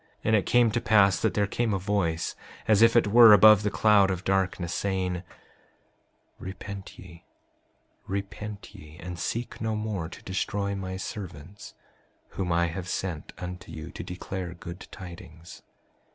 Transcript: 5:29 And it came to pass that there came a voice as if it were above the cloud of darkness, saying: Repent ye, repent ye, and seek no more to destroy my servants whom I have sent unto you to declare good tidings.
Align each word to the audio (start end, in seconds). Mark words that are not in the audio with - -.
5:29 0.01 0.07
And 0.23 0.35
it 0.35 0.45
came 0.47 0.71
to 0.71 0.81
pass 0.81 1.19
that 1.21 1.35
there 1.35 1.45
came 1.45 1.75
a 1.75 1.77
voice 1.77 2.35
as 2.67 2.81
if 2.81 2.95
it 2.95 3.05
were 3.05 3.33
above 3.33 3.61
the 3.61 3.69
cloud 3.69 4.09
of 4.09 4.23
darkness, 4.23 4.73
saying: 4.73 5.21
Repent 6.39 6.97
ye, 6.97 7.23
repent 8.07 8.73
ye, 8.73 8.97
and 8.97 9.19
seek 9.19 9.61
no 9.61 9.75
more 9.75 10.09
to 10.09 10.23
destroy 10.23 10.73
my 10.73 10.97
servants 10.97 11.75
whom 12.29 12.51
I 12.51 12.65
have 12.65 12.89
sent 12.89 13.33
unto 13.37 13.71
you 13.71 13.91
to 13.91 14.01
declare 14.03 14.55
good 14.55 14.87
tidings. 14.89 15.61